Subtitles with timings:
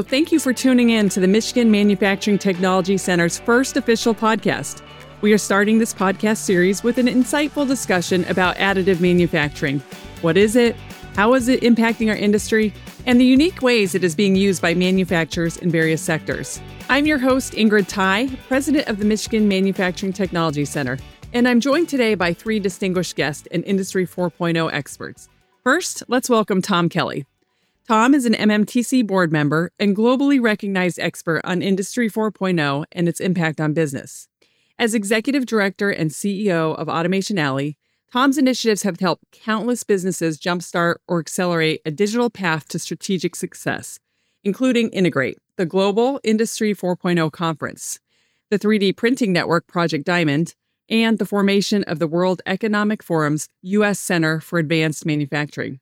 [0.00, 4.80] Hello, thank you for tuning in to the Michigan Manufacturing Technology Center's first official podcast.
[5.20, 9.80] We are starting this podcast series with an insightful discussion about additive manufacturing.
[10.22, 10.74] What is it?
[11.16, 12.72] How is it impacting our industry?
[13.04, 16.62] And the unique ways it is being used by manufacturers in various sectors.
[16.88, 20.98] I'm your host, Ingrid Tighe, president of the Michigan Manufacturing Technology Center,
[21.34, 25.28] and I'm joined today by three distinguished guests and Industry 4.0 experts.
[25.62, 27.26] First, let's welcome Tom Kelly.
[27.86, 33.20] Tom is an MMTC board member and globally recognized expert on Industry 4.0 and its
[33.20, 34.28] impact on business.
[34.78, 37.76] As executive director and CEO of Automation Alley,
[38.12, 44.00] Tom's initiatives have helped countless businesses jumpstart or accelerate a digital path to strategic success,
[44.42, 48.00] including Integr8, the Global Industry 4.0 Conference,
[48.50, 50.54] the 3D Printing Network Project Diamond,
[50.88, 54.00] and the formation of the World Economic Forum's U.S.
[54.00, 55.78] Center for Advanced Manufacturing.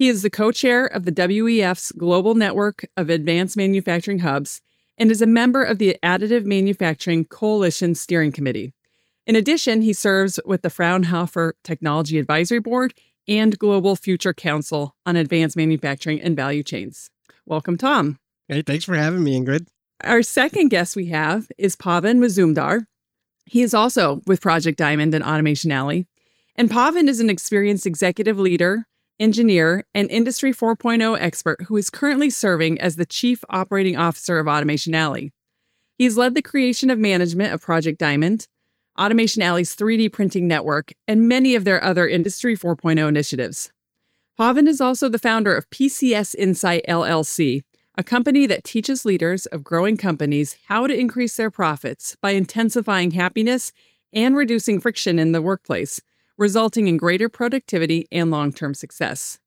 [0.00, 4.62] He is the co chair of the WEF's Global Network of Advanced Manufacturing Hubs
[4.96, 8.72] and is a member of the Additive Manufacturing Coalition Steering Committee.
[9.26, 12.94] In addition, he serves with the Fraunhofer Technology Advisory Board
[13.28, 17.10] and Global Future Council on Advanced Manufacturing and Value Chains.
[17.44, 18.18] Welcome, Tom.
[18.48, 19.66] Hey, thanks for having me, Ingrid.
[20.02, 22.86] Our second guest we have is Pavan Muzumdar.
[23.44, 26.06] He is also with Project Diamond and Automation Alley.
[26.56, 28.86] And Pavan is an experienced executive leader,
[29.20, 34.48] engineer, and Industry 4.0 expert who is currently serving as the Chief Operating Officer of
[34.48, 35.32] Automation Alley.
[35.98, 38.48] He's led the creation of management of Project Diamond,
[38.98, 43.70] Automation Alley's 3D printing network, and many of their other Industry 4.0 initiatives.
[44.38, 47.62] Pavan is also the founder of PCS Insight LLC,
[47.96, 53.10] a company that teaches leaders of growing companies how to increase their profits by intensifying
[53.10, 53.72] happiness
[54.12, 56.00] and reducing friction in the workplace,
[56.40, 59.38] resulting in greater productivity and long term success.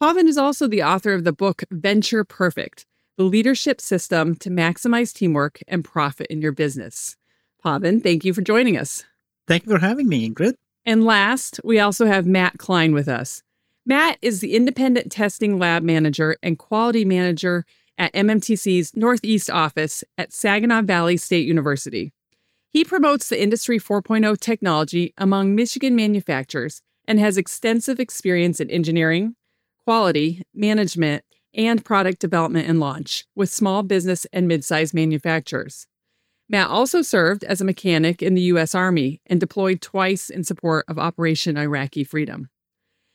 [0.00, 5.12] Pavan is also the author of the book Venture Perfect The Leadership System to Maximize
[5.12, 7.16] Teamwork and Profit in Your Business.
[7.64, 9.02] Pavan, thank you for joining us.
[9.48, 10.54] Thank you for having me, Ingrid.
[10.86, 13.42] And last, we also have Matt Klein with us.
[13.84, 17.64] Matt is the independent testing lab manager and quality manager
[17.96, 22.12] at MMTC's Northeast office at Saginaw Valley State University.
[22.70, 29.36] He promotes the Industry 4.0 technology among Michigan manufacturers and has extensive experience in engineering,
[29.84, 31.24] quality, management,
[31.54, 35.86] and product development and launch with small business and mid-sized manufacturers.
[36.50, 38.74] Matt also served as a mechanic in the U.S.
[38.74, 42.50] Army and deployed twice in support of Operation Iraqi Freedom.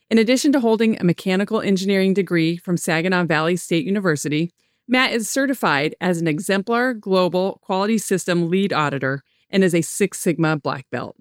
[0.10, 4.52] In addition to holding a mechanical engineering degree from Saginaw Valley State University,
[4.88, 10.20] Matt is certified as an exemplar global quality system lead auditor and is a Six
[10.20, 11.16] Sigma black belt.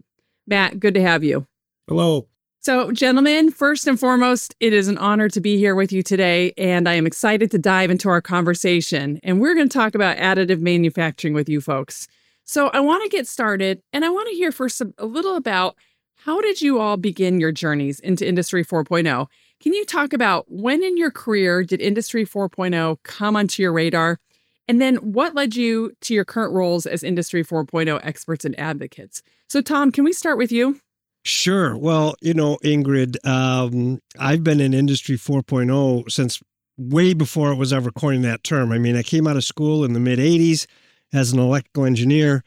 [0.48, 1.46] Matt, good to have you.
[1.86, 2.26] Hello.
[2.60, 6.52] So, gentlemen, first and foremost, it is an honor to be here with you today,
[6.56, 9.18] and I am excited to dive into our conversation.
[9.22, 12.06] And we're going to talk about additive manufacturing with you folks.
[12.44, 15.76] So, I want to get started, and I want to hear first a little about
[16.24, 19.26] how did you all begin your journeys into Industry 4.0?
[19.60, 24.20] Can you talk about when in your career did Industry 4.0 come onto your radar?
[24.68, 29.22] And then what led you to your current roles as Industry 4.0 experts and advocates?
[29.48, 30.80] So, Tom, can we start with you?
[31.24, 31.76] Sure.
[31.76, 36.40] Well, you know, Ingrid, um, I've been in Industry 4.0 since
[36.78, 38.72] way before it was ever coined that term.
[38.72, 40.66] I mean, I came out of school in the mid 80s
[41.12, 42.42] as an electrical engineer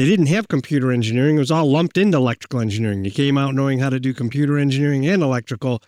[0.00, 1.36] they didn't have computer engineering.
[1.36, 3.04] It was all lumped into electrical engineering.
[3.04, 5.82] You came out knowing how to do computer engineering and electrical.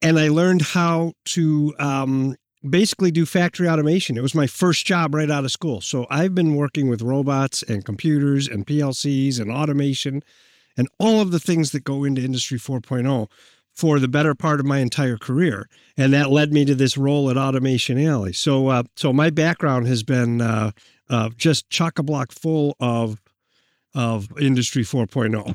[0.00, 2.36] And I learned how to um,
[2.68, 4.16] basically do factory automation.
[4.16, 5.80] It was my first job right out of school.
[5.80, 10.22] So I've been working with robots and computers and PLCs and automation
[10.76, 13.28] and all of the things that go into Industry 4.0
[13.74, 17.28] for the better part of my entire career, and that led me to this role
[17.28, 18.32] at Automation Alley.
[18.32, 20.70] So, uh, so my background has been uh,
[21.10, 23.20] uh, just chock a block full of
[23.94, 25.54] of Industry 4.0.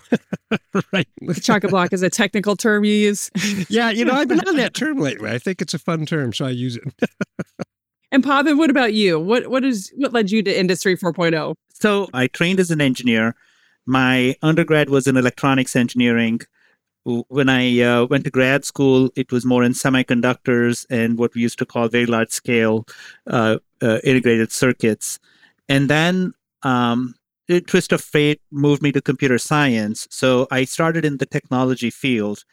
[0.93, 1.07] right.
[1.41, 3.29] Chock a block is a technical term you use.
[3.69, 5.29] yeah, you know, I've been on that term lately.
[5.29, 7.09] I think it's a fun term, so I use it.
[8.11, 9.19] and Pavan, what about you?
[9.19, 11.55] What what is what led you to Industry 4.0?
[11.73, 13.35] So I trained as an engineer.
[13.85, 16.41] My undergrad was in electronics engineering.
[17.05, 21.41] When I uh, went to grad school, it was more in semiconductors and what we
[21.41, 22.85] used to call very large scale
[23.25, 25.17] uh, uh, integrated circuits.
[25.67, 26.33] And then
[26.63, 27.15] um,
[27.67, 30.07] twist of fate moved me to computer science.
[30.11, 32.43] So I started in the technology field.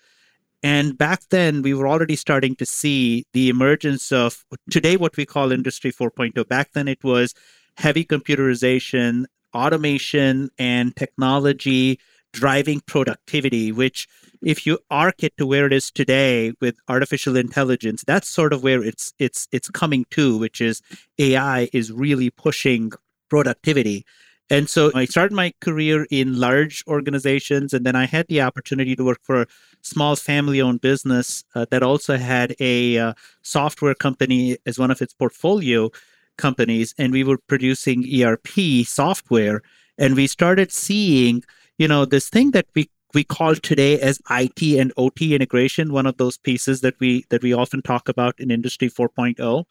[0.62, 5.26] And back then, we were already starting to see the emergence of today what we
[5.26, 6.48] call Industry 4.0.
[6.48, 7.34] Back then, it was
[7.76, 12.00] heavy computerization, automation, and technology
[12.32, 14.08] driving productivity, which
[14.42, 18.62] if you arc it to where it is today with artificial intelligence, that's sort of
[18.62, 20.82] where it's it's it's coming to, which is
[21.18, 22.92] AI is really pushing
[23.28, 24.04] productivity.
[24.48, 28.94] And so I started my career in large organizations, and then I had the opportunity
[28.94, 29.46] to work for a
[29.82, 35.02] small family owned business uh, that also had a uh, software company as one of
[35.02, 35.90] its portfolio
[36.38, 36.94] companies.
[36.96, 39.62] And we were producing ERP software.
[39.98, 41.42] And we started seeing,
[41.78, 46.06] you know, this thing that we we call today as IT and OT integration, one
[46.06, 49.64] of those pieces that we that we often talk about in Industry 4.0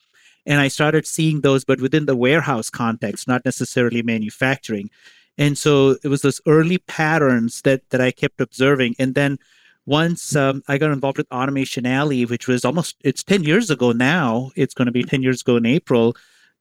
[0.46, 4.90] and i started seeing those but within the warehouse context not necessarily manufacturing.
[5.38, 8.96] And so it was those early patterns that that i kept observing.
[9.00, 9.38] And then
[9.86, 13.92] once um, i got involved with automation alley which was almost it's 10 years ago
[13.92, 14.52] now.
[14.56, 16.16] It's going to be 10 years ago in april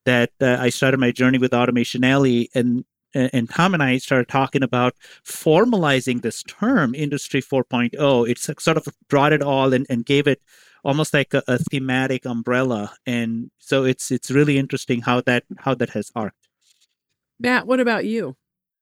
[0.04, 2.84] that uh, i started my journey with automation alley and
[3.14, 4.94] and Tom and I started talking about
[5.24, 8.28] formalizing this term, Industry 4.0.
[8.28, 10.42] It's sort of brought it all and, and gave it
[10.84, 12.92] almost like a, a, thematic umbrella.
[13.06, 16.36] And so it's it's really interesting how that how that has arced.
[17.40, 18.36] Matt what about you?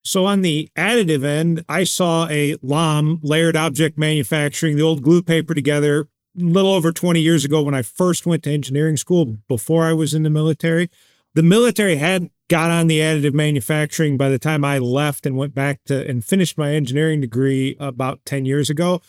[0.04, 5.22] So on the additive end i saw a lam layered object manufacturing the old glue
[5.22, 9.36] paper together a little over 20 years ago when i first went to engineering school
[9.48, 10.90] before i was in the military.
[11.34, 15.54] The military had got on the additive manufacturing by the time i left and went
[15.54, 19.00] back to and finished my engineering degree about 10 years ago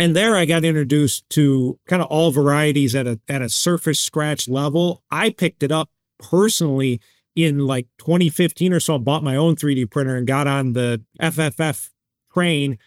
[0.00, 4.00] and there I got introduced to kind of all varieties at a at a surface
[4.00, 5.02] scratch level.
[5.10, 7.00] I picked it up personally
[7.36, 8.94] in like 2015 or so.
[8.94, 11.90] I bought my own 3D printer and got on the FFF
[12.32, 12.78] train.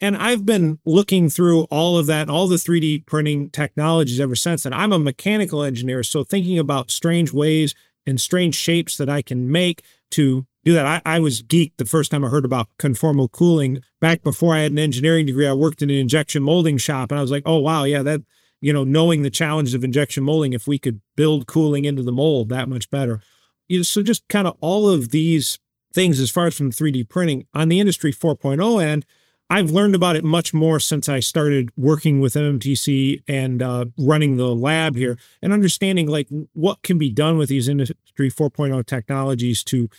[0.00, 4.64] And I've been looking through all of that, all the 3D printing technologies ever since.
[4.66, 6.02] And I'm a mechanical engineer.
[6.02, 7.74] So thinking about strange ways
[8.06, 9.82] and strange shapes that I can make
[10.12, 10.86] to do that.
[10.86, 13.82] I, I was geeked the first time I heard about conformal cooling.
[14.00, 17.18] Back before I had an engineering degree, I worked in an injection molding shop, and
[17.18, 18.22] I was like, oh wow, yeah, that
[18.62, 22.12] you know, knowing the challenge of injection molding, if we could build cooling into the
[22.12, 23.20] mold, that much better.
[23.68, 25.58] You know, so just kind of all of these
[25.92, 29.04] things as far as from 3D printing on the industry 4.0 end.
[29.50, 34.38] I've learned about it much more since I started working with MMTC and uh, running
[34.38, 39.62] the lab here and understanding like what can be done with these industry 4.0 technologies
[39.64, 39.90] to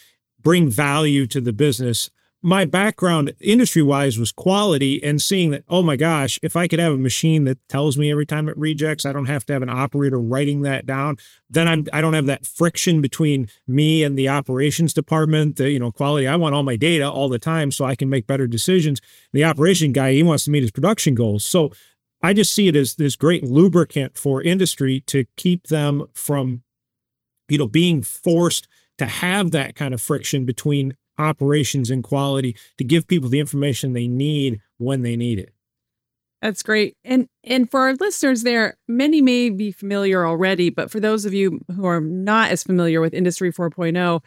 [0.43, 2.09] bring value to the business.
[2.45, 6.79] My background industry wise was quality and seeing that, oh my gosh, if I could
[6.79, 9.61] have a machine that tells me every time it rejects, I don't have to have
[9.61, 11.15] an operator writing that down.
[11.49, 15.79] Then I'm, I don't have that friction between me and the operations department, the, you
[15.79, 16.27] know, quality.
[16.27, 18.99] I want all my data all the time so I can make better decisions.
[19.31, 21.45] The operation guy, he wants to meet his production goals.
[21.45, 21.71] So
[22.21, 26.63] I just see it as this great lubricant for industry to keep them from,
[27.47, 28.67] you know, being forced
[28.97, 33.93] to have that kind of friction between operations and quality to give people the information
[33.93, 35.53] they need when they need it.
[36.41, 36.97] That's great.
[37.05, 41.33] And and for our listeners there, many may be familiar already, but for those of
[41.33, 44.21] you who are not as familiar with Industry 4.0,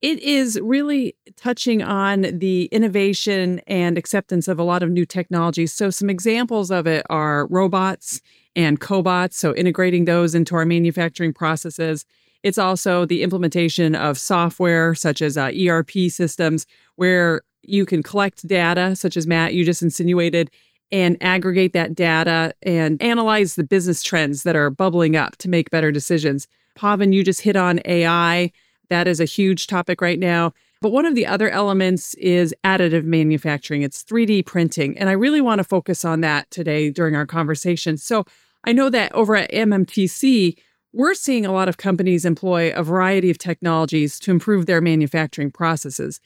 [0.00, 5.72] it is really touching on the innovation and acceptance of a lot of new technologies.
[5.72, 8.20] So some examples of it are robots
[8.54, 12.04] and cobots, so integrating those into our manufacturing processes
[12.42, 16.66] it's also the implementation of software such as uh, ERP systems
[16.96, 20.50] where you can collect data, such as Matt, you just insinuated,
[20.92, 25.70] and aggregate that data and analyze the business trends that are bubbling up to make
[25.70, 26.46] better decisions.
[26.76, 28.52] Pavan, you just hit on AI.
[28.88, 30.52] That is a huge topic right now.
[30.80, 33.82] But one of the other elements is additive manufacturing.
[33.82, 34.96] It's 3D printing.
[34.98, 37.96] And I really want to focus on that today during our conversation.
[37.96, 38.24] So
[38.64, 40.56] I know that over at MMTC,
[40.96, 45.50] we're seeing a lot of companies employ a variety of technologies to improve their manufacturing
[45.50, 46.20] processes.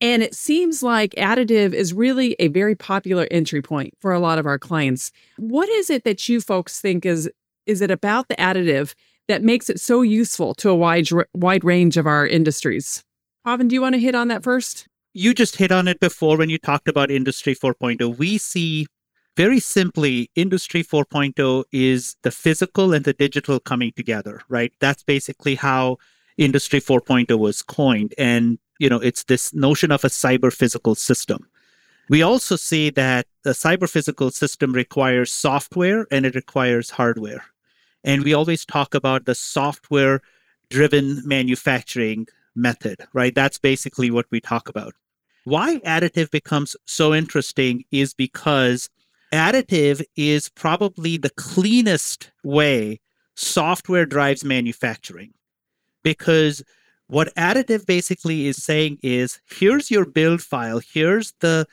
[0.00, 4.38] And it seems like additive is really a very popular entry point for a lot
[4.38, 5.12] of our clients.
[5.36, 7.30] What is it that you folks think is
[7.66, 8.94] is it about the additive
[9.28, 13.04] that makes it so useful to a wide wide range of our industries?
[13.46, 14.86] Pavan, do you want to hit on that first?
[15.12, 18.16] You just hit on it before when you talked about industry 4.0.
[18.16, 18.86] We see
[19.36, 24.72] very simply, Industry 4.0 is the physical and the digital coming together, right?
[24.80, 25.98] That's basically how
[26.36, 28.14] Industry 4.0 was coined.
[28.16, 31.48] And, you know, it's this notion of a cyber physical system.
[32.08, 37.44] We also see that the cyber physical system requires software and it requires hardware.
[38.04, 40.20] And we always talk about the software
[40.68, 43.34] driven manufacturing method, right?
[43.34, 44.94] That's basically what we talk about.
[45.44, 48.90] Why additive becomes so interesting is because
[49.34, 53.00] additive is probably the cleanest way
[53.34, 55.34] software drives manufacturing
[56.02, 56.62] because
[57.08, 61.66] what additive basically is saying is here's your build file here's the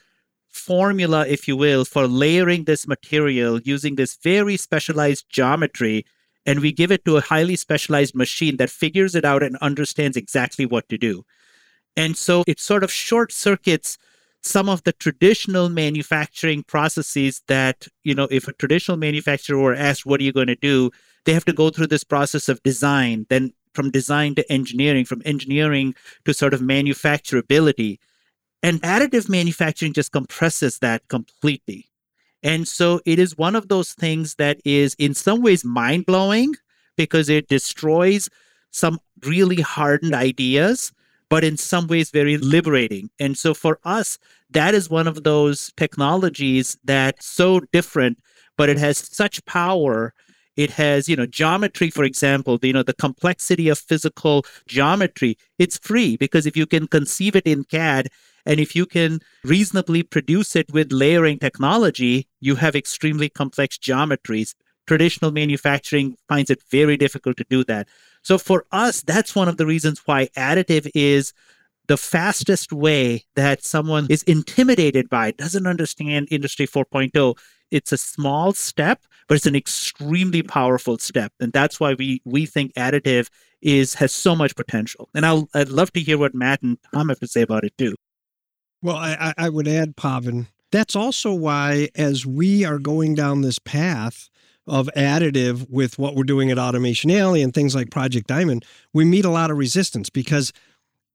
[0.51, 6.05] formula, if you will, for layering this material using this very specialized geometry.
[6.45, 10.17] And we give it to a highly specialized machine that figures it out and understands
[10.17, 11.23] exactly what to do.
[11.95, 13.97] And so it sort of short circuits
[14.43, 20.05] some of the traditional manufacturing processes that, you know, if a traditional manufacturer were asked,
[20.05, 20.89] what are you going to do?
[21.25, 25.21] They have to go through this process of design, then from design to engineering, from
[25.25, 25.93] engineering
[26.25, 27.99] to sort of manufacturability.
[28.63, 31.87] And additive manufacturing just compresses that completely.
[32.43, 36.55] And so it is one of those things that is in some ways mind blowing
[36.97, 38.29] because it destroys
[38.71, 40.91] some really hardened ideas,
[41.31, 43.09] but in some ways very liberating.
[43.19, 44.19] And so for us,
[44.51, 48.19] that is one of those technologies that's so different,
[48.57, 50.13] but it has such power
[50.57, 55.77] it has you know geometry for example you know the complexity of physical geometry it's
[55.77, 58.09] free because if you can conceive it in cad
[58.45, 64.55] and if you can reasonably produce it with layering technology, you have extremely complex geometries.
[64.87, 67.87] Traditional manufacturing finds it very difficult to do that.
[68.23, 71.33] So for us, that's one of the reasons why additive is
[71.87, 77.37] the fastest way that someone is intimidated by, doesn't understand Industry 4.0.
[77.71, 81.33] It's a small step, but it's an extremely powerful step.
[81.39, 83.29] And that's why we, we think additive
[83.61, 85.09] is has so much potential.
[85.13, 87.77] And I'll, I'd love to hear what Matt and Tom have to say about it
[87.77, 87.95] too.
[88.81, 93.59] Well, I, I would add, Pavan, that's also why, as we are going down this
[93.59, 94.29] path
[94.67, 99.05] of additive with what we're doing at Automation Alley and things like Project Diamond, we
[99.05, 100.53] meet a lot of resistance because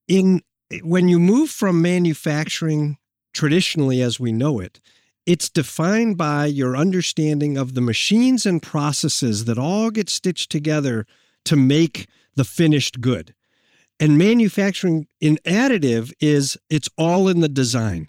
[0.09, 0.43] in
[0.83, 2.99] when you move from manufacturing
[3.33, 4.81] traditionally as we know it,
[5.27, 11.07] it's defined by your understanding of the machines and processes that all get stitched together
[11.45, 13.35] to make the finished good.
[13.99, 18.09] And manufacturing in additive is it's all in the design.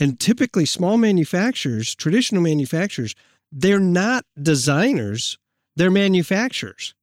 [0.00, 3.14] And typically, small manufacturers, traditional manufacturers,
[3.50, 5.38] they're not designers,
[5.76, 6.94] they're manufacturers.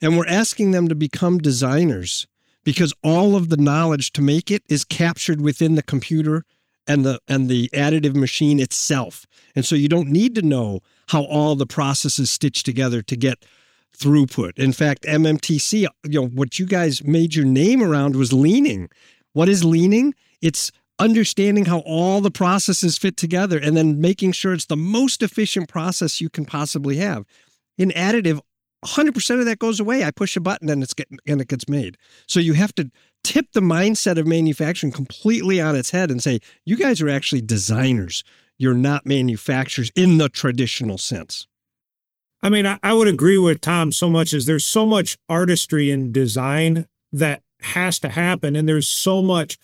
[0.00, 2.26] And we're asking them to become designers
[2.64, 6.44] because all of the knowledge to make it is captured within the computer
[6.86, 9.26] and the and the additive machine itself.
[9.54, 13.44] And so you don't need to know how all the processes stitch together to get
[13.96, 14.58] throughput.
[14.58, 18.90] In fact, MMTC, you know, what you guys made your name around was leaning.
[19.32, 20.14] What is leaning?
[20.42, 25.22] It's understanding how all the processes fit together and then making sure it's the most
[25.22, 27.24] efficient process you can possibly have.
[27.76, 28.40] In additive,
[28.84, 30.04] 100% of that goes away.
[30.04, 30.94] I push a button and it's
[31.26, 31.96] and it gets made.
[32.28, 32.90] So you have to
[33.22, 37.40] tip the mindset of manufacturing completely on its head and say, you guys are actually
[37.40, 38.22] designers.
[38.58, 41.46] You're not manufacturers in the traditional sense.
[42.42, 45.90] I mean, I, I would agree with Tom so much as there's so much artistry
[45.90, 48.54] in design that has to happen.
[48.54, 49.56] And there's so much.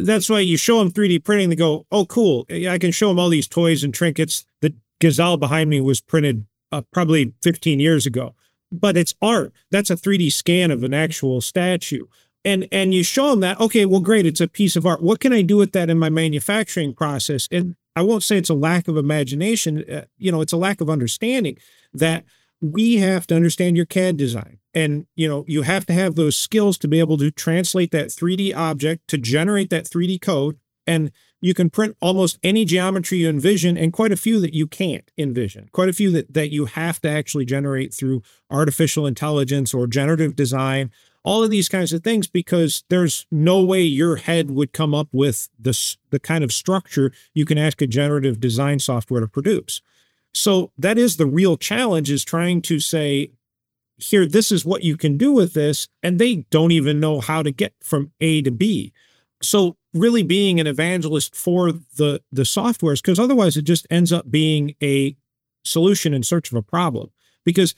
[0.00, 2.46] That's why you show them 3D printing, they go, oh, cool.
[2.50, 4.44] I can show them all these toys and trinkets.
[4.60, 8.34] The gazelle behind me was printed uh, probably 15 years ago,
[8.70, 9.52] but it's art.
[9.70, 12.06] That's a 3D scan of an actual statue.
[12.44, 15.02] And, and you show them that, okay, well, great, it's a piece of art.
[15.02, 17.46] What can I do with that in my manufacturing process?
[17.52, 20.80] And I won't say it's a lack of imagination, uh, you know, it's a lack
[20.80, 21.58] of understanding
[21.92, 22.24] that
[22.62, 24.58] we have to understand your CAD design.
[24.72, 28.08] And, you know, you have to have those skills to be able to translate that
[28.08, 30.58] 3D object to generate that 3D code.
[30.86, 34.66] And you can print almost any geometry you envision and quite a few that you
[34.66, 39.74] can't envision, quite a few that, that you have to actually generate through artificial intelligence
[39.74, 40.90] or generative design,
[41.24, 45.08] all of these kinds of things, because there's no way your head would come up
[45.12, 49.82] with this, the kind of structure you can ask a generative design software to produce.
[50.34, 53.32] So that is the real challenge is trying to say,
[53.98, 55.88] here, this is what you can do with this.
[56.02, 58.92] And they don't even know how to get from A to B.
[59.42, 64.30] So really being an evangelist for the, the softwares, because otherwise it just ends up
[64.30, 65.16] being a
[65.64, 67.10] solution in search of a problem.
[67.44, 67.74] Because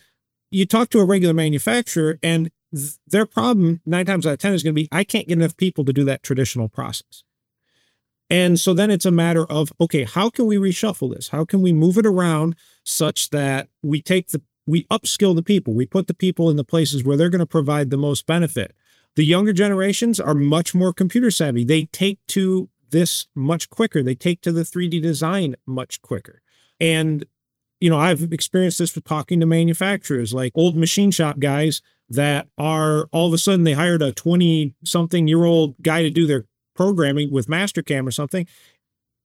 [0.51, 4.55] you talk to a regular manufacturer and th- their problem nine times out of 10
[4.55, 7.24] is going to be, I can't get enough people to do that traditional process.
[8.31, 11.29] And so then it's a matter of, okay, how can we reshuffle this?
[11.29, 15.75] How can we move it around such that we take the, we upskill the people,
[15.75, 18.75] we put the people in the places where they're going to provide the most benefit.
[19.17, 21.65] The younger generations are much more computer savvy.
[21.65, 24.03] They take to this much quicker.
[24.03, 26.41] They take to the 3D design much quicker.
[26.81, 27.27] And,
[27.81, 32.49] you know, I've experienced this with talking to manufacturers like old machine shop guys that
[32.59, 36.27] are all of a sudden they hired a 20 something year old guy to do
[36.27, 38.47] their programming with Mastercam or something.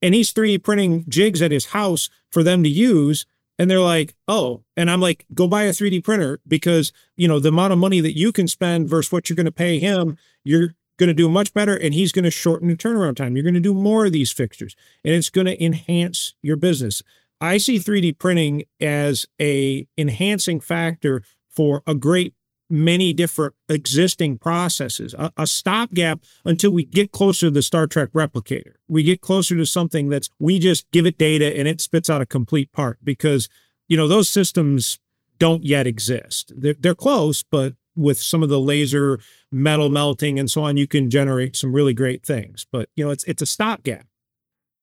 [0.01, 3.25] And he's 3D printing jigs at his house for them to use.
[3.57, 7.39] And they're like, oh, and I'm like, go buy a 3D printer because, you know,
[7.39, 10.17] the amount of money that you can spend versus what you're going to pay him,
[10.45, 13.35] you're going to do much better and he's going to shorten the turnaround time.
[13.35, 17.01] You're going to do more of these fixtures and it's going to enhance your business.
[17.41, 22.33] I see 3D printing as a enhancing factor for a great
[22.69, 28.09] many different existing processes, a, a stopgap until we get closer to the Star Trek
[28.13, 28.73] replicator.
[28.87, 32.21] We get closer to something that's we just give it data and it spits out
[32.21, 33.49] a complete part because,
[33.87, 34.99] you know, those systems
[35.39, 36.51] don't yet exist.
[36.55, 39.19] They're, they're close, but with some of the laser
[39.51, 42.65] metal melting and so on, you can generate some really great things.
[42.71, 44.05] But, you know, it's, it's a stopgap.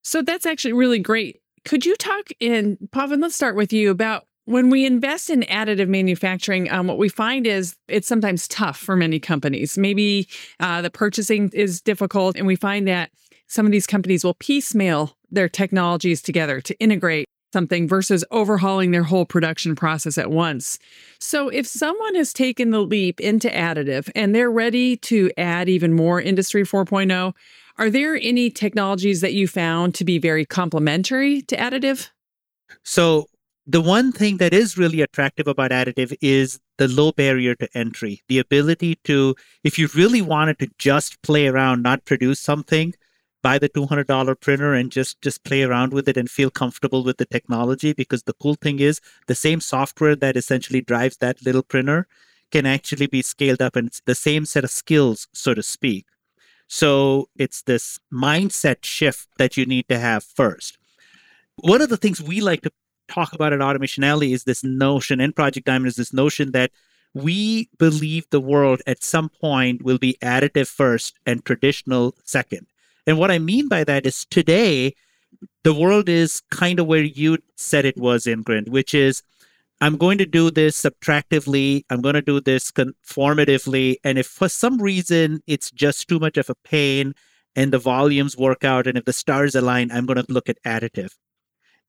[0.03, 1.41] So that's actually really great.
[1.65, 5.89] Could you talk in, Pavan, let's start with you about when we invest in additive
[5.89, 9.77] manufacturing, um, what we find is it's sometimes tough for many companies.
[9.77, 10.29] Maybe
[10.61, 13.11] uh, the purchasing is difficult, and we find that
[13.49, 19.03] some of these companies will piecemeal their technologies together to integrate something versus overhauling their
[19.03, 20.79] whole production process at once.
[21.19, 25.93] So, if someone has taken the leap into additive and they're ready to add even
[25.93, 27.33] more Industry 4.0,
[27.79, 32.11] are there any technologies that you found to be very complementary to additive?
[32.85, 33.27] So,
[33.67, 38.23] the one thing that is really attractive about additive is the low barrier to entry,
[38.29, 42.95] the ability to, if you really wanted to just play around, not produce something,
[43.43, 47.17] buy the $200 printer and just just play around with it and feel comfortable with
[47.17, 51.63] the technology because the cool thing is the same software that essentially drives that little
[51.63, 52.07] printer
[52.53, 56.07] can actually be scaled up and it's the same set of skills so to speak.
[56.69, 60.79] So it's this mindset shift that you need to have first.
[61.57, 62.73] One of the things we like to
[63.09, 66.71] talk about at Automation Alley is this notion, and Project Diamond is this notion that
[67.15, 72.67] we believe the world at some point will be additive first and traditional second.
[73.07, 74.95] And what I mean by that is today,
[75.65, 79.23] the world is kind of where you said it was, Ingrid, which is
[79.81, 83.97] I'm going to do this subtractively, I'm going to do this conformatively.
[84.05, 87.15] And if for some reason it's just too much of a pain
[87.55, 90.63] and the volumes work out, and if the stars align, I'm going to look at
[90.65, 91.15] additive.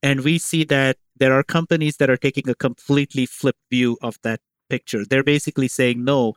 [0.03, 4.19] And we see that there are companies that are taking a completely flipped view of
[4.23, 4.39] that
[4.69, 5.05] picture.
[5.05, 6.35] They're basically saying, no,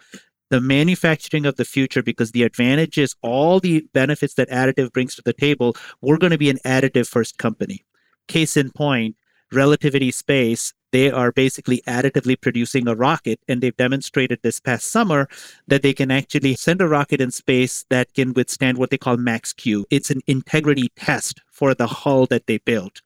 [0.49, 5.23] the manufacturing of the future, because the advantages, all the benefits that additive brings to
[5.23, 7.85] the table, we're going to be an additive first company.
[8.27, 9.17] Case in point,
[9.53, 15.29] Relativity Space, they are basically additively producing a rocket, and they've demonstrated this past summer
[15.69, 19.17] that they can actually send a rocket in space that can withstand what they call
[19.17, 19.87] max Q.
[19.91, 23.03] It's an integrity test for the hull that they built.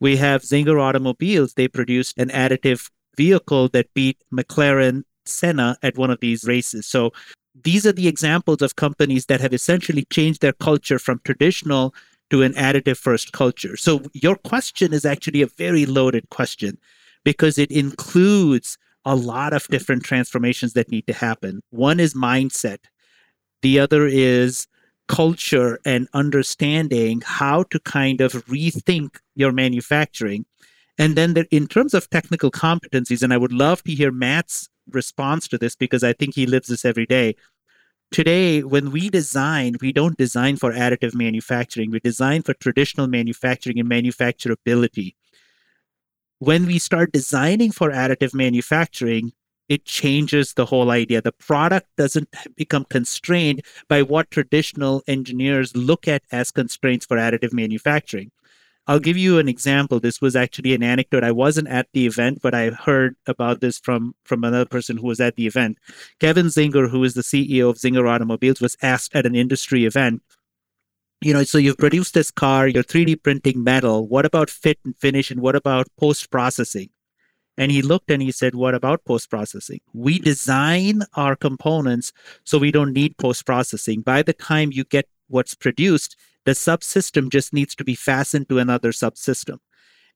[0.00, 1.54] We have Czinger Automobiles.
[1.54, 6.86] They produced an additive vehicle that beat McLaren Senna at one of these races.
[6.86, 7.12] So
[7.62, 11.94] these are the examples of companies that have essentially changed their culture from traditional
[12.30, 13.76] to an additive first culture.
[13.76, 16.78] So your question is actually a very loaded question
[17.24, 21.60] because it includes a lot of different transformations that need to happen.
[21.70, 22.78] One is mindset.
[23.62, 24.66] The other is
[25.10, 30.46] culture and understanding how to kind of rethink your manufacturing.
[30.98, 34.68] And then there, in terms of technical competencies, and I would love to hear Matt's
[34.88, 37.34] response to this because I think he lives this every day.
[38.12, 41.90] Today, when we design, we don't design for additive manufacturing.
[41.90, 45.14] We design for traditional manufacturing and manufacturability.
[46.38, 49.32] When we start designing for additive manufacturing,
[49.70, 51.22] it changes the whole idea.
[51.22, 57.52] The product doesn't become constrained by what traditional engineers look at as constraints for additive
[57.52, 58.32] manufacturing.
[58.88, 60.00] I'll give you an example.
[60.00, 61.22] This was actually an anecdote.
[61.22, 65.06] I wasn't at the event, but I heard about this from, from another person who
[65.06, 65.78] was at the event.
[66.18, 70.20] Kevin Czinger, who is the CEO of Czinger Automobiles, was asked at an industry event,
[71.20, 74.08] you know, so you've produced this car, you're 3D printing metal.
[74.08, 75.30] What about fit and finish?
[75.30, 76.88] And what about post processing?
[77.60, 79.80] And he looked and he said, What about post processing?
[79.92, 82.10] We design our components
[82.42, 84.00] so we don't need post processing.
[84.00, 88.58] By the time you get what's produced, the subsystem just needs to be fastened to
[88.58, 89.58] another subsystem.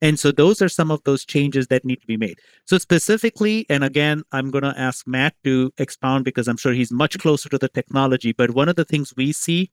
[0.01, 2.39] And so those are some of those changes that need to be made.
[2.65, 6.91] So specifically, and again, I'm going to ask Matt to expound because I'm sure he's
[6.91, 8.33] much closer to the technology.
[8.33, 9.71] But one of the things we see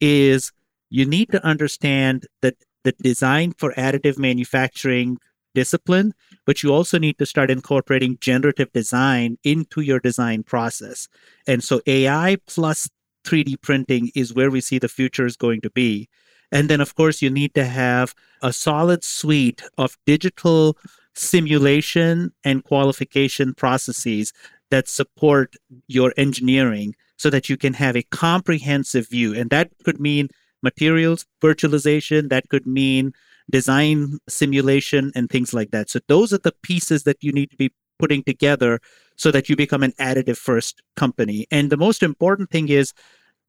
[0.00, 0.50] is
[0.90, 5.18] you need to understand that the design for additive manufacturing
[5.54, 6.12] discipline,
[6.44, 11.08] but you also need to start incorporating generative design into your design process.
[11.46, 12.88] And so AI plus
[13.24, 16.08] 3D printing is where we see the future is going to be.
[16.52, 20.76] And then, of course, you need to have a solid suite of digital
[21.14, 24.32] simulation and qualification processes
[24.70, 29.34] that support your engineering so that you can have a comprehensive view.
[29.34, 30.28] And that could mean
[30.62, 33.12] materials virtualization, that could mean
[33.50, 35.90] design simulation and things like that.
[35.90, 38.80] So those are the pieces that you need to be putting together
[39.16, 41.46] so that you become an additive first company.
[41.50, 42.92] And the most important thing is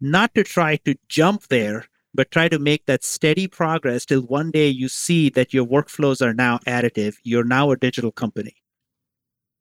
[0.02, 4.52] not to try to jump there, but try to make that steady progress till one
[4.52, 7.16] day you see that your workflows are now additive.
[7.24, 8.56] You're now a digital company.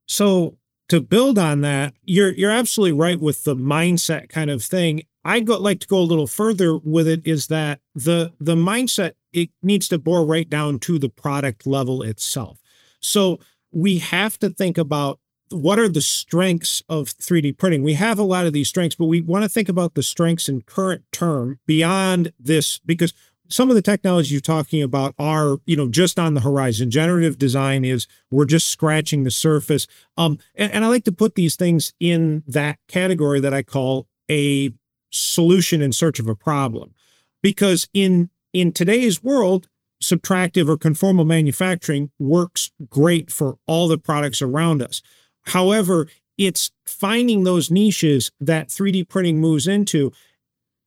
[0.06, 5.02] So to build on that, you're you're absolutely right with the mindset kind of thing.
[5.24, 9.12] I go like to go a little further with it is that the the mindset
[9.34, 12.62] it needs to bore right down to the product level itself.
[13.00, 15.18] So we have to think about
[15.50, 17.82] what are the strengths of 3D printing?
[17.82, 20.48] We have a lot of these strengths, but we want to think about the strengths
[20.48, 23.12] in current term beyond this because
[23.48, 26.90] some of the technologies you're talking about are, you know, just on the horizon.
[26.90, 29.86] Generative design is we're just scratching the surface.
[30.16, 34.06] Um, and, and I like to put these things in that category that I call
[34.30, 34.72] a
[35.10, 36.94] solution in search of a problem.
[37.42, 39.68] Because in in today's world,
[40.02, 45.02] subtractive or conformal manufacturing works great for all the products around us.
[45.48, 50.12] However, it's finding those niches that 3D printing moves into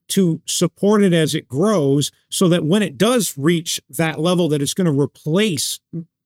[0.08, 4.62] to support it as it grows so that when it does reach that level that
[4.62, 5.80] it's going to replace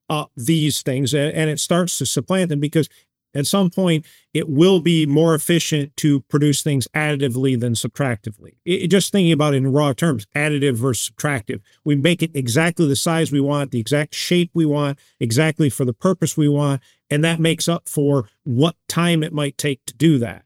[0.09, 2.89] uh, these things and, and it starts to supplant them because
[3.35, 8.89] at some point it will be more efficient to produce things additively than subtractively it,
[8.89, 12.97] just thinking about it in raw terms additive versus subtractive we make it exactly the
[12.97, 17.25] size we want the exact shape we want exactly for the purpose we want and
[17.25, 20.45] that makes up for what time it might take to do that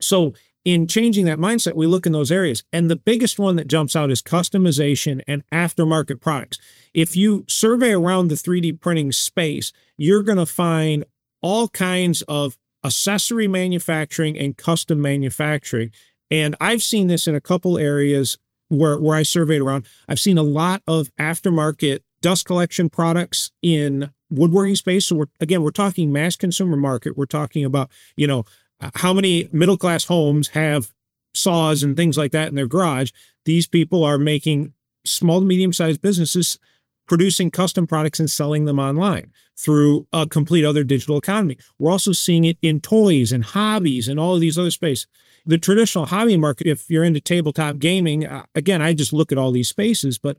[0.00, 0.32] so
[0.68, 2.62] in changing that mindset, we look in those areas.
[2.74, 6.58] And the biggest one that jumps out is customization and aftermarket products.
[6.92, 11.06] If you survey around the 3D printing space, you're going to find
[11.42, 15.90] all kinds of accessory manufacturing and custom manufacturing.
[16.30, 19.86] And I've seen this in a couple areas where, where I surveyed around.
[20.08, 25.06] I've seen a lot of aftermarket dust collection products in woodworking space.
[25.06, 27.16] So we're again, we're talking mass consumer market.
[27.16, 28.44] We're talking about, you know,
[28.94, 30.92] how many middle class homes have
[31.34, 33.10] saws and things like that in their garage?
[33.44, 34.74] These people are making
[35.04, 36.58] small to medium sized businesses
[37.08, 41.58] producing custom products and selling them online through a complete other digital economy.
[41.78, 45.06] We're also seeing it in toys and hobbies and all of these other spaces.
[45.46, 49.38] The traditional hobby market, if you're into tabletop gaming, uh, again, I just look at
[49.38, 50.36] all these spaces, but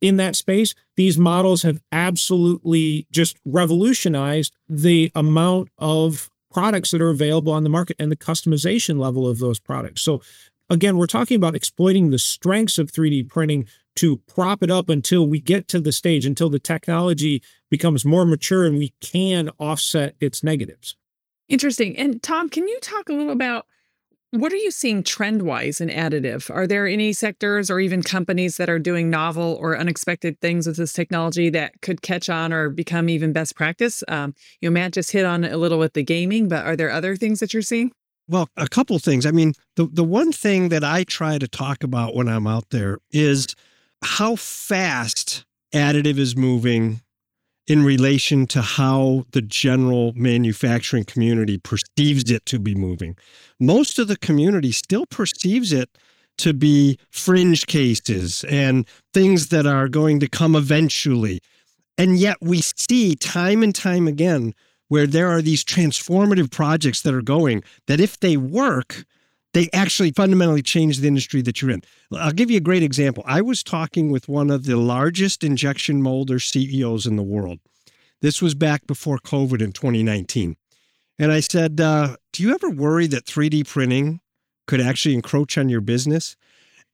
[0.00, 7.10] in that space, these models have absolutely just revolutionized the amount of products that are
[7.10, 10.02] available on the market and the customization level of those products.
[10.02, 10.20] So
[10.70, 13.66] again, we're talking about exploiting the strengths of 3D printing
[13.98, 18.24] to prop it up until we get to the stage, until the technology becomes more
[18.24, 20.96] mature and we can offset its negatives.
[21.48, 21.96] Interesting.
[21.96, 23.66] And Tom, can you talk a little about
[24.30, 26.54] what are you seeing trend wise in additive?
[26.54, 30.76] Are there any sectors or even companies that are doing novel or unexpected things with
[30.76, 34.04] this technology that could catch on or become even best practice?
[34.06, 36.90] Um, you know, Matt just hit on a little with the gaming, but are there
[36.90, 37.90] other things that you're seeing?
[38.28, 39.24] Well, a couple things.
[39.24, 42.68] I mean, the, the one thing that I try to talk about when I'm out
[42.68, 43.46] there is
[44.02, 47.00] how fast additive is moving
[47.66, 53.16] in relation to how the general manufacturing community perceives it to be moving.
[53.60, 55.90] Most of the community still perceives it
[56.38, 61.40] to be fringe cases and things that are going to come eventually.
[61.98, 64.54] And yet we see time and time again
[64.86, 69.04] where there are these transformative projects that are going that if they work,
[69.54, 71.82] they actually fundamentally change the industry that you're in.
[72.12, 73.24] I'll give you a great example.
[73.26, 77.60] I was talking with one of the largest injection molder CEOs in the world.
[78.20, 80.56] This was back before COVID in 2019.
[81.18, 84.20] And I said, uh, Do you ever worry that 3D printing
[84.66, 86.36] could actually encroach on your business?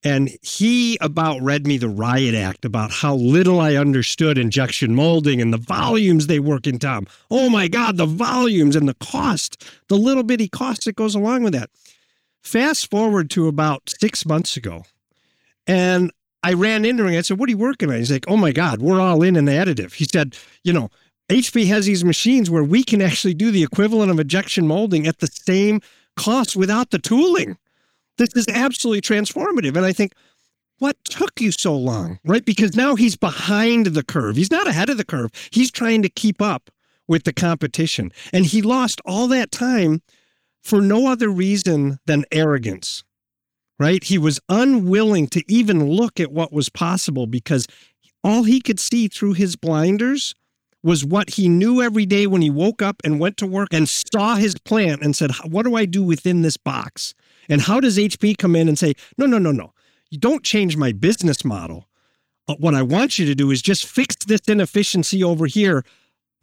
[0.07, 5.41] And he about read me the riot act about how little I understood injection molding
[5.41, 7.07] and the volumes they work in, Tom.
[7.31, 11.43] Oh my God, the volumes and the cost, the little bitty cost that goes along
[11.43, 11.71] with that.
[12.45, 14.85] Fast forward to about six months ago,
[15.67, 17.17] and I ran into him.
[17.17, 17.97] I said, What are you working on?
[17.97, 19.95] He's like, Oh my God, we're all in an additive.
[19.95, 20.91] He said, You know,
[21.31, 25.19] HP has these machines where we can actually do the equivalent of injection molding at
[25.19, 25.81] the same
[26.17, 27.57] cost without the tooling.
[28.19, 29.75] This is absolutely transformative.
[29.77, 30.13] And I think,
[30.79, 32.19] what took you so long?
[32.25, 32.45] Right?
[32.45, 34.37] Because now he's behind the curve.
[34.37, 35.31] He's not ahead of the curve.
[35.51, 36.71] He's trying to keep up
[37.09, 38.13] with the competition.
[38.33, 40.03] And he lost all that time
[40.65, 43.05] for no other reason than arrogance,
[43.79, 44.03] right?
[44.03, 47.67] He was unwilling to even look at what was possible because
[48.25, 50.35] all he could see through his blinders
[50.83, 53.89] was what he knew every day when he woke up and went to work and
[53.89, 57.15] saw his plant and said, What do I do within this box?
[57.49, 59.73] And how does HP come in and say, No, no, no, no,
[60.11, 61.89] you don't change my business model.
[62.47, 65.85] Uh, what I want you to do is just fix this inefficiency over here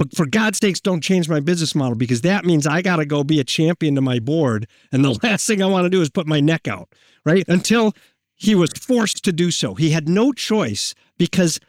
[0.01, 3.05] but for God's sakes, don't change my business model because that means I got to
[3.05, 4.65] go be a champion to my board.
[4.91, 6.89] And the last thing I want to do is put my neck out.
[7.23, 7.47] right?
[7.47, 7.93] Until
[8.33, 9.75] he was forced to do so.
[9.75, 11.59] He had no choice because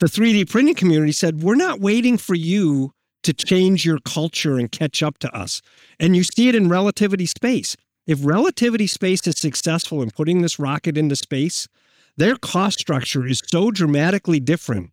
[0.00, 4.72] the 3D printing community said, We're not waiting for you to change your culture and
[4.72, 5.60] catch up to us.
[6.00, 7.76] And you see it in relativity space.
[8.06, 11.68] If relativity space is successful in putting this rocket into space,
[12.16, 14.92] their cost structure is so dramatically different.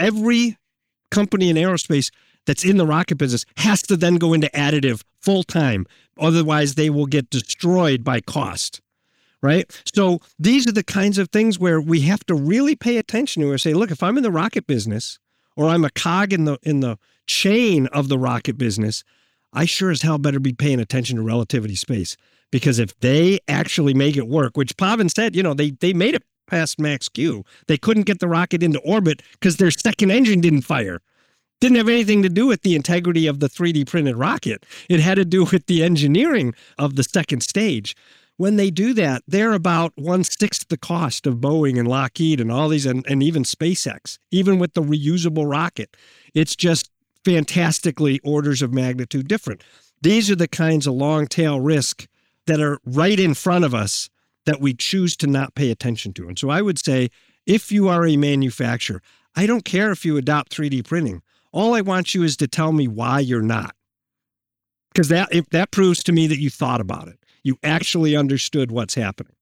[0.00, 0.58] Every
[1.14, 2.10] company in aerospace
[2.46, 5.86] that's in the rocket business has to then go into additive full time.
[6.18, 8.80] Otherwise, they will get destroyed by cost.
[9.40, 9.70] Right.
[9.94, 13.50] So these are the kinds of things where we have to really pay attention to
[13.50, 15.18] and say, look, if I'm in the rocket business
[15.54, 19.04] or I'm a cog in the in the chain of the rocket business,
[19.52, 22.16] I sure as hell better be paying attention to relativity space.
[22.50, 26.14] Because if they actually make it work, which Pavan said, you know, they they made
[26.14, 27.44] it past max Q.
[27.66, 31.00] They couldn't get the rocket into orbit because their second engine didn't fire
[31.60, 34.66] didn't have anything to do with the integrity of the 3D printed rocket.
[34.90, 37.96] It had to do with the engineering of the second stage.
[38.36, 42.52] When they do that, they're about one sixth the cost of Boeing and Lockheed and
[42.52, 45.96] all these, and, and even SpaceX, even with the reusable rocket.
[46.34, 46.90] It's just
[47.24, 49.62] fantastically orders of magnitude different.
[50.02, 52.06] These are the kinds of long tail risk
[52.46, 54.10] that are right in front of us
[54.46, 56.28] that we choose to not pay attention to.
[56.28, 57.10] And so I would say
[57.46, 59.02] if you are a manufacturer,
[59.36, 61.22] I don't care if you adopt 3D printing.
[61.52, 63.74] All I want you is to tell me why you're not.
[64.92, 67.18] Because that if that proves to me that you thought about it.
[67.42, 69.34] You actually understood what's happening.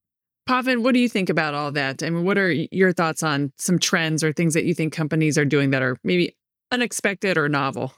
[0.48, 2.02] Pavan, what do you think about all that?
[2.02, 5.38] I mean, what are your thoughts on some trends or things that you think companies
[5.38, 6.36] are doing that are maybe
[6.72, 7.94] unexpected or novel?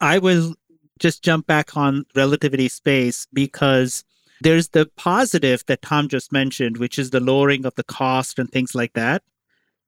[0.00, 0.54] I will
[0.98, 4.04] just jump back on relativity space because
[4.40, 8.50] there's the positive that Tom just mentioned, which is the lowering of the cost and
[8.50, 9.22] things like that.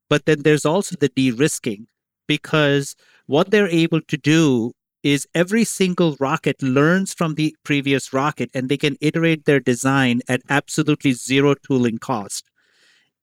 [0.09, 1.87] But then there's also the de risking
[2.27, 8.51] because what they're able to do is every single rocket learns from the previous rocket
[8.55, 12.51] and they can iterate their design at absolutely zero tooling cost.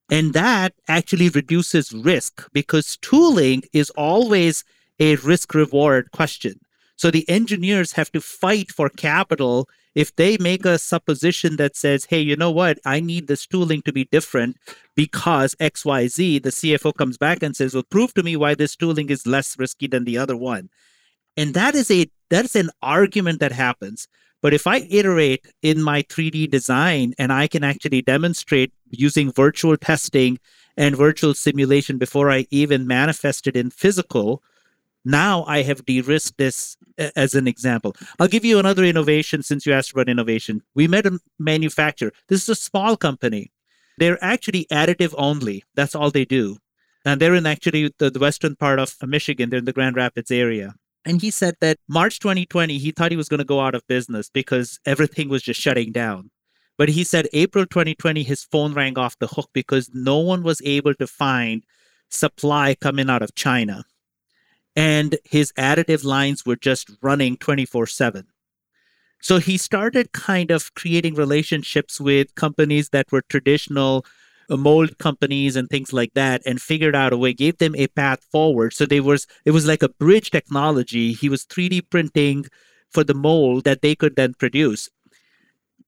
[0.09, 4.63] And that actually reduces risk because tooling is always
[4.99, 6.59] a risk reward question.
[6.95, 12.05] So the engineers have to fight for capital if they make a supposition that says,
[12.05, 14.57] hey, you know what, I need this tooling to be different
[14.93, 19.09] because XYZ, the CFO comes back and says, well, prove to me why this tooling
[19.09, 20.69] is less risky than the other one.
[21.37, 24.07] And that is a that's an argument that happens.
[24.41, 29.77] But if I iterate in my 3D design and I can actually demonstrate using virtual
[29.77, 30.39] testing
[30.77, 34.43] and virtual simulation before I even manifest it in physical,
[35.05, 36.75] now I have de risked this
[37.15, 37.95] as an example.
[38.19, 40.63] I'll give you another innovation since you asked about innovation.
[40.73, 42.11] We met a manufacturer.
[42.27, 43.51] This is a small company.
[43.97, 45.63] They're actually additive only.
[45.75, 46.57] That's all they do.
[47.05, 49.49] And they're in actually the, the western part of Michigan.
[49.49, 50.73] They're in the Grand Rapids area.
[51.05, 53.85] And he said that March 2020, he thought he was going to go out of
[53.87, 56.31] business because everything was just shutting down.
[56.77, 60.61] But he said April 2020, his phone rang off the hook because no one was
[60.65, 61.63] able to find
[62.09, 63.85] supply coming out of China
[64.75, 68.27] and his additive lines were just running 24 7.
[69.21, 74.05] So he started kind of creating relationships with companies that were traditional
[74.49, 77.87] uh, mold companies and things like that and figured out a way gave them a
[77.87, 78.73] path forward.
[78.73, 81.13] So there was it was like a bridge technology.
[81.13, 82.45] He was 3d printing
[82.91, 84.89] for the mold that they could then produce.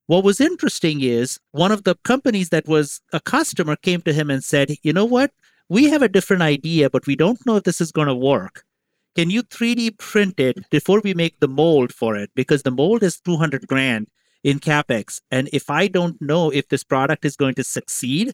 [0.08, 4.32] What was interesting is one of the companies that was a customer came to him
[4.32, 5.32] and said you know what?
[5.70, 8.64] We have a different idea but we don't know if this is going to work
[9.18, 12.30] can you 3D print it before we make the mold for it?
[12.36, 14.06] Because the mold is 200 grand
[14.44, 15.20] in capex.
[15.32, 18.34] And if I don't know if this product is going to succeed,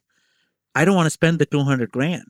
[0.75, 2.25] I don't want to spend the 200 grand.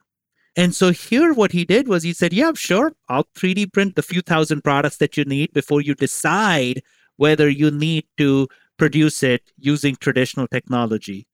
[0.56, 4.04] And so here, what he did was he said, Yeah, sure, I'll 3D print the
[4.04, 6.84] few thousand products that you need before you decide
[7.18, 11.26] whether you need to produce it using traditional technology.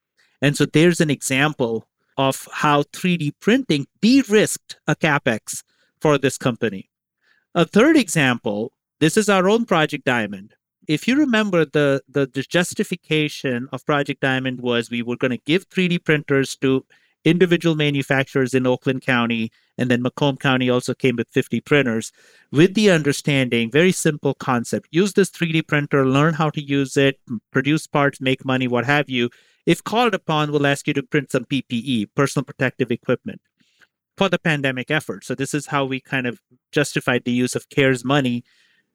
[0.42, 1.86] And so there's an example
[2.18, 5.64] of how 3D printing de risked a capex
[6.00, 6.90] for this company.
[7.56, 10.54] A third example this is our own Project Diamond.
[10.88, 15.42] If you remember, the, the, the justification of Project Diamond was we were going to
[15.46, 16.86] give 3D printers to
[17.26, 22.12] individual manufacturers in Oakland County, and then Macomb County also came with 50 printers
[22.52, 27.20] with the understanding very simple concept use this 3D printer, learn how to use it,
[27.52, 29.30] produce parts, make money, what have you.
[29.66, 33.42] If called upon, we'll ask you to print some PPE, personal protective equipment
[34.20, 35.24] for the pandemic effort.
[35.24, 36.42] So this is how we kind of
[36.74, 38.44] justified the use of CARES money.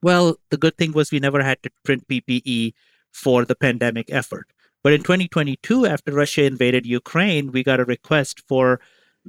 [0.03, 2.75] Well, the good thing was we never had to print PPE
[3.11, 4.47] for the pandemic effort.
[4.83, 8.81] But in 2022, after Russia invaded Ukraine, we got a request for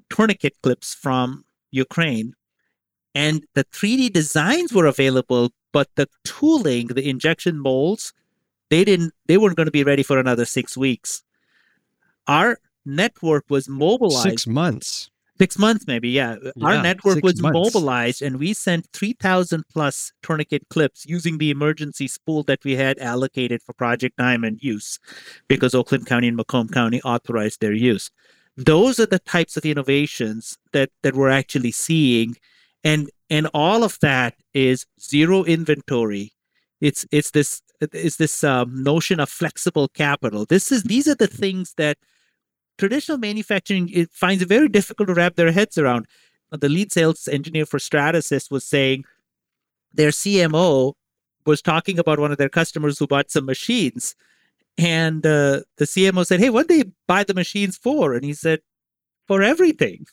[0.10, 2.34] tourniquet clips from Ukraine.
[3.14, 8.12] And the 3D designs were available, but the tooling, the injection molds,
[8.70, 11.24] they didn't they weren't going to be ready for another 6 weeks.
[12.28, 15.10] our network was mobilized Six months.
[15.38, 17.54] Six months maybe yeah, our network was months.
[17.54, 22.98] mobilized and we sent 3000 plus tourniquet clips using the emergency spool that we had
[23.00, 25.00] allocated for project diamond use
[25.48, 28.10] because oakland county and macomb county authorized their use.
[28.58, 32.36] Those are the types of innovations that that we're actually seeing
[32.84, 36.32] and and all of that is zero inventory.
[36.80, 40.45] It's it's this it's this um, notion of flexible capital.
[40.45, 41.98] This is these are the things that
[42.78, 46.08] traditional manufacturing it finds it very difficult to wrap their heads around.
[46.52, 49.04] The lead sales engineer for Stratasys was saying
[49.94, 50.94] their CMO
[51.46, 54.16] was talking about one of their customers who bought some machines.
[54.78, 58.14] And uh, the CMO said, Hey, what did they buy the machines for?
[58.14, 58.60] And he said,
[59.28, 60.06] For everything.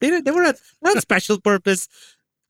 [0.00, 1.88] They, they were not special purpose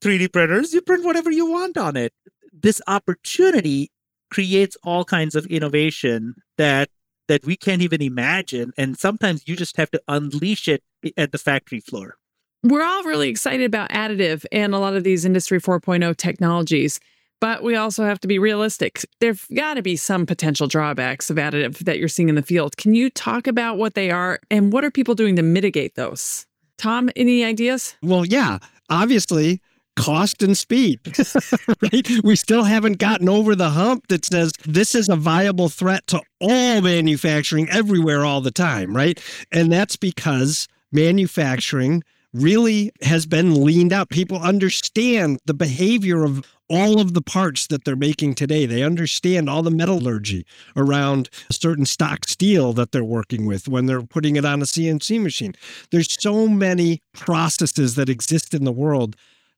[0.01, 0.73] 3D printers.
[0.73, 2.13] You print whatever you want on it.
[2.53, 3.91] This opportunity
[4.31, 6.89] creates all kinds of innovation that
[7.27, 8.71] that we can't even imagine.
[8.77, 10.83] And sometimes you just have to unleash it
[11.17, 12.17] at the factory floor.
[12.63, 16.99] We're all really excited about additive and a lot of these Industry 4.0 technologies,
[17.39, 19.05] but we also have to be realistic.
[19.19, 22.75] There've got to be some potential drawbacks of additive that you're seeing in the field.
[22.77, 26.47] Can you talk about what they are and what are people doing to mitigate those?
[26.77, 27.95] Tom, any ideas?
[28.01, 28.57] Well, yeah,
[28.89, 29.61] obviously
[29.95, 30.99] cost and speed,
[31.81, 32.07] right?
[32.23, 36.21] We still haven't gotten over the hump that says this is a viable threat to
[36.39, 39.19] all manufacturing everywhere all the time, right?
[39.51, 42.03] And that's because manufacturing
[42.33, 44.09] really has been leaned out.
[44.09, 48.65] People understand the behavior of all of the parts that they're making today.
[48.65, 54.01] They understand all the metallurgy around certain stock steel that they're working with when they're
[54.01, 55.53] putting it on a CNC machine.
[55.91, 59.15] There's so many processes that exist in the world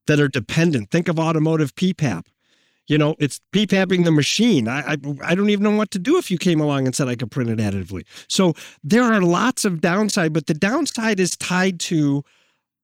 [0.07, 0.91] that are dependent.
[0.91, 2.25] Think of automotive PPAP.
[2.87, 4.67] You know, it's PPAPing the machine.
[4.67, 7.09] I, I I don't even know what to do if you came along and said
[7.09, 8.05] I could print it additively.
[8.29, 12.23] So there are lots of downside, but the downside is tied to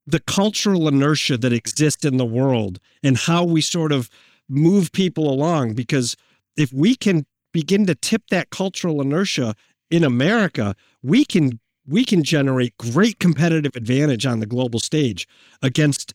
[0.05, 4.09] the cultural inertia that exists in the world and how we sort of
[4.49, 5.73] move people along.
[5.73, 6.17] Because
[6.57, 9.55] if we can begin to tip that cultural inertia
[9.89, 15.27] in America, we can we can generate great competitive advantage on the global stage
[15.61, 16.13] against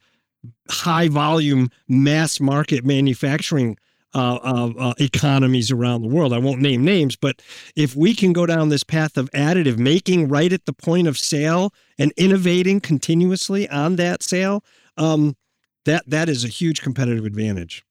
[0.71, 3.77] high volume mass market manufacturing
[4.15, 6.33] uh, uh, uh, economies around the world.
[6.33, 7.43] I won't name names, but
[7.77, 11.19] if we can go down this path of additive, making right at the point of
[11.19, 14.65] sale and innovating continuously on that sale,
[14.97, 15.37] um,
[15.85, 17.85] that that is a huge competitive advantage.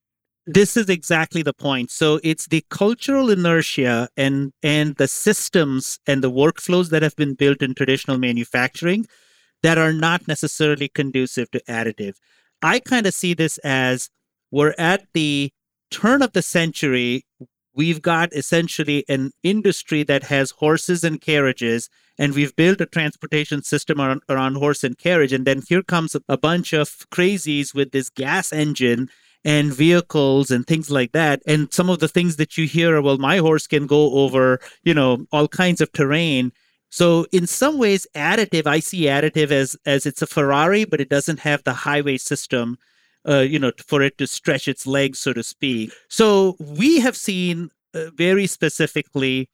[0.47, 1.91] This is exactly the point.
[1.91, 7.33] So it's the cultural inertia and and the systems and the workflows that have been
[7.35, 9.05] built in traditional manufacturing
[9.61, 12.15] that are not necessarily conducive to additive.
[12.61, 14.09] I kind of see this as
[14.51, 15.51] we're at the
[15.91, 17.25] turn of the century.
[17.73, 23.61] We've got essentially an industry that has horses and carriages, and we've built a transportation
[23.61, 25.31] system around, around horse and carriage.
[25.33, 29.09] And then here comes a, bunch of crazies with this gas engine
[29.45, 31.41] and vehicles and things like that.
[31.45, 34.59] And some of the things that you hear are, well, my horse can go over,
[34.83, 36.51] you know, all kinds of terrain.
[36.89, 41.09] So in some ways, additive, I see additive as as it's a Ferrari, but it
[41.09, 42.77] doesn't have the highway system,
[43.27, 45.91] uh, you know, for it to stretch its legs, so to speak.
[46.09, 49.49] So we have seen uh, very specifically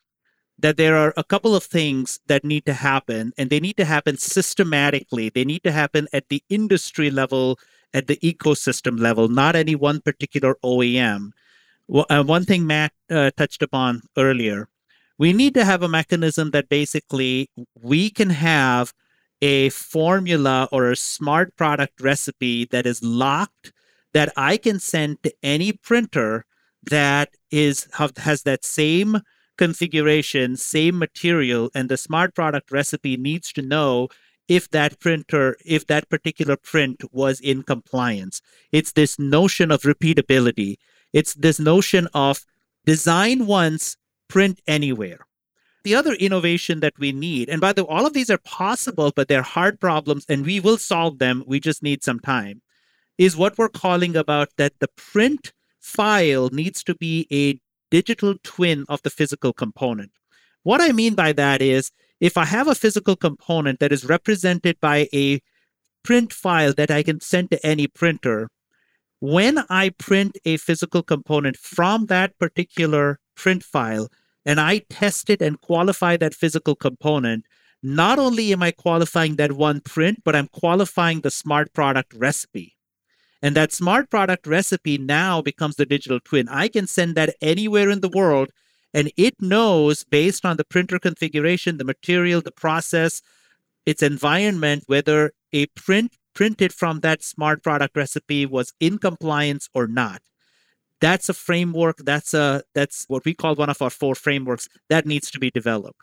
[0.59, 3.85] that there are a couple of things that need to happen, and they need to
[3.85, 5.29] happen systematically.
[5.29, 7.57] They need to happen at the industry level,
[7.93, 11.31] at the ecosystem level, not any one particular OEM.
[11.87, 14.69] Well, uh, one thing Matt uh, touched upon earlier
[15.17, 17.49] we need to have a mechanism that basically
[17.81, 18.93] we can have
[19.41, 23.73] a formula or a smart product recipe that is locked
[24.13, 26.45] that I can send to any printer
[26.83, 29.21] that is has that same
[29.57, 34.07] configuration, same material, and the smart product recipe needs to know
[34.47, 38.41] if that printer, if that particular print was in compliance.
[38.71, 40.77] It's this notion of repeatability.
[41.13, 42.45] It's this notion of
[42.85, 43.97] design once,
[44.33, 45.19] print anywhere.
[45.83, 49.13] The other innovation that we need, and by the way, all of these are possible,
[49.15, 51.43] but they're hard problems and we will solve them.
[51.45, 52.63] We just need some time,
[53.19, 57.59] is what we're calling about that the print file needs to be a
[57.91, 60.11] digital twin of the physical component.
[60.63, 64.79] What I mean by that is if I have a physical component that is represented
[64.81, 65.41] by a
[66.03, 68.49] print file that I can send to any printer,
[69.19, 74.09] when I print a physical component from that particular print file
[74.45, 77.45] and I test it and qualify that physical component,
[77.81, 82.75] not only am I qualifying that one print, but I'm qualifying the smart product recipe.
[83.41, 86.47] And that smart product recipe now becomes the digital twin.
[86.49, 88.49] I can send that anywhere in the world
[88.93, 93.21] And it knows based on the printer configuration, the material, the process,
[93.85, 99.87] its environment, whether a print printed from that smart product recipe was in compliance or
[99.87, 100.21] not.
[101.03, 101.97] That's a framework.
[101.97, 105.51] That's a that's what we call one of our four frameworks that needs to be
[105.51, 105.99] developed.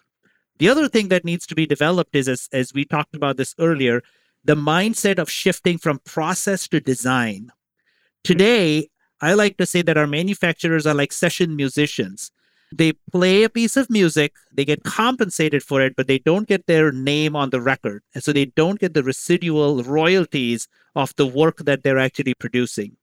[0.59, 3.55] The other thing that needs to be developed is as, as we talked about this
[3.59, 4.03] earlier,
[4.45, 7.51] the mindset of shifting from process to design.
[8.25, 8.91] Today,
[9.23, 12.31] I like to say that our manufacturers are like session musicians.
[12.71, 16.67] They play a piece of music, they get compensated for it, but they don't get
[16.67, 18.03] their name on the record.
[18.15, 22.99] And so they don't get the residual royalties of the work that they're actually producing.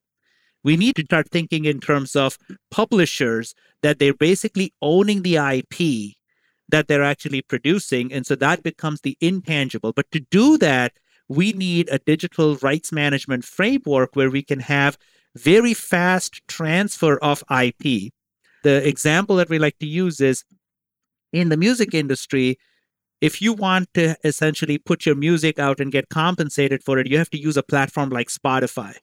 [0.64, 2.36] We need to start thinking in terms of
[2.70, 6.16] publishers that they're basically owning the IP
[6.68, 8.12] that they're actually producing.
[8.12, 9.92] And so that becomes the intangible.
[9.92, 10.92] But to do that,
[11.28, 14.98] we need a digital rights management framework where we can have
[15.36, 18.12] very fast transfer of IP.
[18.64, 20.44] The example that we like to use is
[21.32, 22.58] in the music industry,
[23.20, 27.18] if you want to essentially put your music out and get compensated for it, you
[27.18, 28.94] have to use a platform like Spotify.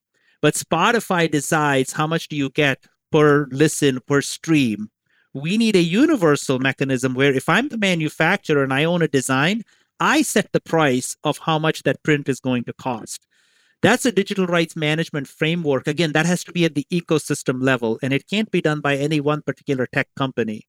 [0.45, 4.91] But Spotify decides how much do you get per listen, per stream.
[5.33, 9.63] We need a universal mechanism where if I'm the manufacturer and I own a design,
[9.99, 13.25] I set the price of how much that print is going to cost.
[13.81, 15.87] That's a digital rights management framework.
[15.87, 18.97] Again, that has to be at the ecosystem level, and it can't be done by
[18.97, 20.67] any one particular tech company.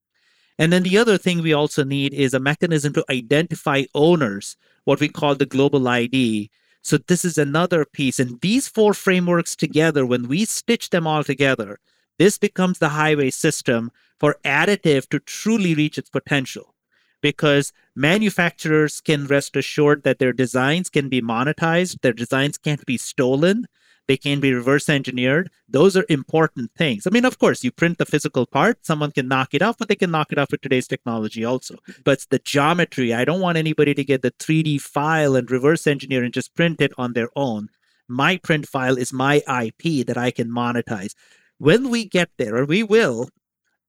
[0.59, 5.01] And then the other thing we also need is a mechanism to identify owners, what
[5.01, 6.51] we call the global ID.
[6.87, 8.20] So this is another piece.
[8.20, 11.80] And these four frameworks together, when we stitch them all together,
[12.16, 16.76] this becomes the highway system for additive to truly reach its potential
[17.20, 22.97] because manufacturers can rest assured that their designs can be monetized, their designs can't be
[22.97, 23.66] stolen,
[24.09, 25.50] they can be reverse engineered.
[25.68, 27.07] Those are important things.
[27.07, 29.88] I mean, of course, you print the physical part, someone can knock it off, but
[29.88, 31.76] they can knock it off with today's technology also.
[32.04, 36.22] But the geometry, I don't want anybody to get the 3D file and reverse engineer
[36.22, 37.68] and just print it on their own.
[38.09, 41.14] My print file is my IP that I can monetize.
[41.59, 43.28] When we get there, or we will,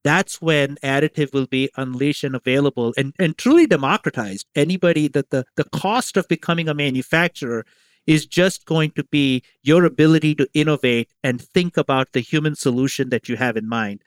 [0.03, 4.47] that's when additive will be unleashed and available and, and truly democratized.
[4.55, 7.65] Anybody that the, the cost of becoming a manufacturer
[8.07, 13.09] is just going to be your ability to innovate and think about the human solution
[13.09, 14.01] that you have in mind.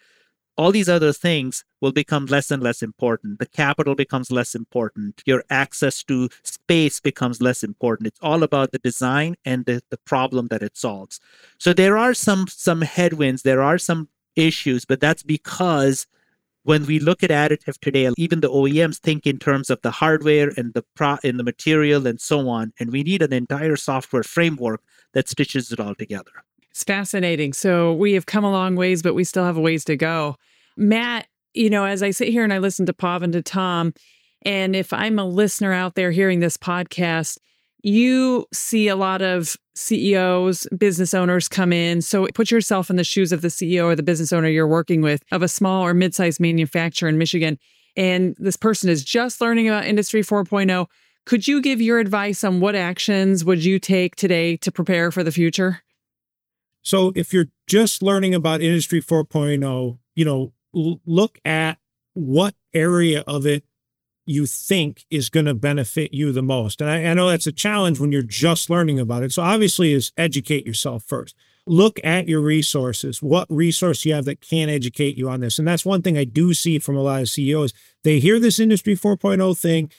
[0.57, 3.39] All these other things will become less and less important.
[3.39, 5.23] The capital becomes less important.
[5.25, 8.09] Your access to space becomes less important.
[8.09, 11.21] It's all about the design and the, the problem that it solves.
[11.59, 16.07] So there are some some headwinds, there are some issues, but that's because
[16.63, 20.53] when we look at additive today, even the OEMs think in terms of the hardware
[20.57, 24.23] and the pro and the material and so on, and we need an entire software
[24.23, 24.83] framework
[25.15, 26.33] that stitches it all together.
[26.71, 27.53] It's fascinating.
[27.53, 30.37] So we have come a long ways, but we still have a ways to go.
[30.77, 33.93] Matt, you know, as I sit here and I listen to Pav and to Tom,
[34.43, 37.39] and if I'm a listener out there hearing this podcast,
[37.83, 42.03] you see a lot of CEOs, business owners come in.
[42.03, 45.01] So put yourself in the shoes of the CEO or the business owner you're working
[45.01, 47.59] with of a small or mid sized manufacturer in Michigan.
[47.97, 50.87] And this person is just learning about Industry 4.0.
[51.27, 55.23] Could you give your advice on what actions would you take today to prepare for
[55.23, 55.83] the future?
[56.83, 61.79] So if you're just learning about Industry 4.0, you know, look at
[62.15, 63.65] what area of it
[64.31, 66.81] you think is going to benefit you the most.
[66.81, 69.33] And I, I, know that's a challenge when you're just learning about it.
[69.33, 71.35] So obviously is educate yourself first.
[71.67, 73.21] Look at your resources.
[73.21, 75.59] What resource you have that can educate you on this.
[75.59, 77.73] And that's one thing I do see from a lot of CEOs.
[78.05, 79.91] They hear this industry 4.0 thing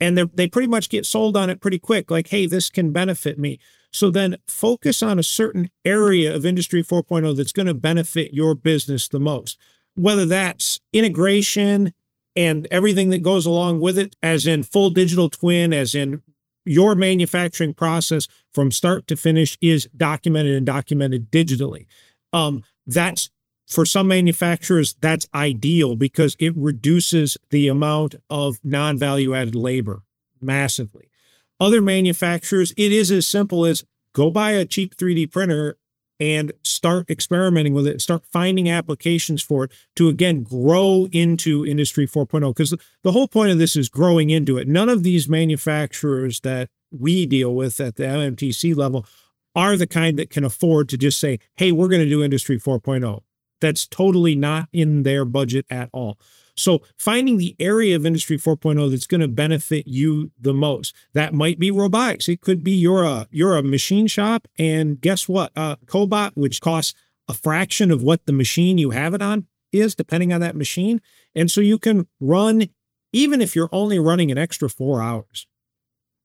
[0.00, 2.10] and they they pretty much get sold on it pretty quick.
[2.10, 3.60] Like, hey, this can benefit me.
[3.92, 8.54] So then focus on a certain area of industry 4.0 that's going to benefit your
[8.54, 9.58] business the most.
[9.94, 11.92] Whether that's integration,
[12.36, 16.22] and everything that goes along with it, as in full digital twin, as in
[16.64, 21.86] your manufacturing process from start to finish is documented and documented digitally.
[22.32, 23.30] Um, that's
[23.66, 30.02] for some manufacturers, that's ideal because it reduces the amount of non value added labor
[30.40, 31.08] massively.
[31.60, 35.76] Other manufacturers, it is as simple as go buy a cheap 3D printer
[36.20, 42.06] and start experimenting with it, start finding applications for it to again grow into Industry
[42.06, 42.54] 4.0.
[42.54, 44.68] Because the whole point of this is growing into it.
[44.68, 49.06] None of these manufacturers that we deal with at the MMTC level
[49.56, 52.60] are the kind that can afford to just say, hey, we're going to do Industry
[52.60, 53.22] 4.0.
[53.60, 56.18] That's totally not in their budget at all.
[56.60, 60.94] So finding the area of Industry 4.0 that's going to benefit you the most.
[61.14, 62.28] That might be robotics.
[62.28, 65.52] It could be you're a you're a machine shop, and guess what?
[65.56, 66.94] Uh, Cobot, which costs
[67.28, 71.00] a fraction of what the machine you have it on, is, depending on that machine.
[71.34, 72.68] And so you can run,
[73.12, 75.46] even if you're only running an extra four hours.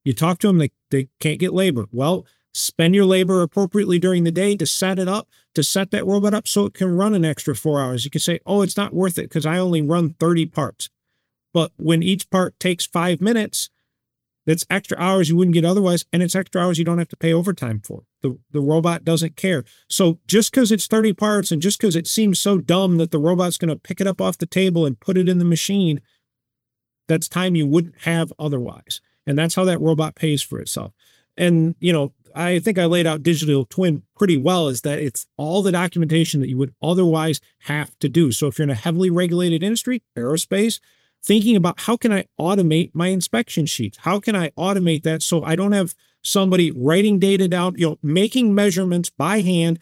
[0.03, 1.85] You talk to them, they, they can't get labor.
[1.91, 2.25] Well,
[2.55, 6.33] spend your labor appropriately during the day to set it up, to set that robot
[6.33, 8.05] up so it can run an extra four hours.
[8.05, 10.89] You can say, oh, it's not worth it because I only run 30 parts.
[11.53, 13.69] But when each part takes five minutes,
[14.45, 17.17] that's extra hours you wouldn't get otherwise, and it's extra hours you don't have to
[17.17, 18.03] pay overtime for.
[18.21, 19.65] The, the robot doesn't care.
[19.89, 23.19] So just because it's 30 parts and just because it seems so dumb that the
[23.19, 25.99] robot's going to pick it up off the table and put it in the machine,
[27.07, 29.01] that's time you wouldn't have otherwise.
[29.27, 30.93] And that's how that robot pays for itself.
[31.35, 35.25] And, you know, I think I laid out digital twin pretty well is that it's
[35.37, 38.31] all the documentation that you would otherwise have to do.
[38.31, 40.79] So if you're in a heavily regulated industry, aerospace,
[41.23, 43.99] thinking about how can I automate my inspection sheets?
[44.01, 47.99] How can I automate that so I don't have somebody writing data down, you know,
[48.03, 49.79] making measurements by hand,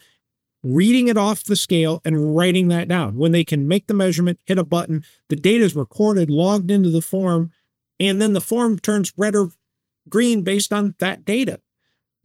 [0.62, 3.16] reading it off the scale and writing that down.
[3.16, 6.90] When they can make the measurement, hit a button, the data is recorded, logged into
[6.90, 7.50] the form,
[7.98, 9.50] and then the form turns red or
[10.08, 11.60] green based on that data.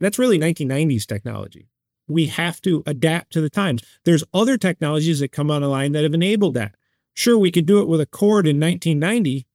[0.00, 1.68] That's really 1990s technology.
[2.08, 3.82] We have to adapt to the times.
[4.04, 6.74] There's other technologies that come on the line that have enabled that.
[7.14, 9.46] Sure, we could do it with a cord in 1990,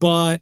[0.00, 0.40] but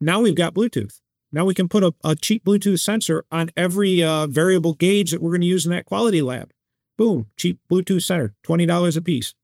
[0.00, 1.00] now we've got Bluetooth.
[1.32, 5.22] Now we can put a, a cheap Bluetooth sensor on every uh, variable gauge that
[5.22, 6.52] we're going to use in that quality lab.
[6.96, 9.34] Boom, cheap Bluetooth sensor, $20 a piece.